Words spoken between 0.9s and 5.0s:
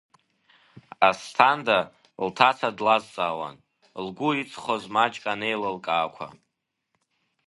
Асҭанда лҭаца длызҵаауан, лгәы иҵхоз